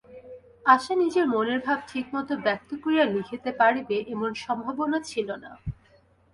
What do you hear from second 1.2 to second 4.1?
মনের ভাব ঠিকমতো ব্যক্ত করিয়া লিখিতে পারিবে,